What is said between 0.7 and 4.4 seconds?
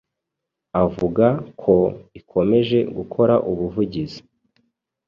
Avuga ko ikomeje gukora ubuvugizi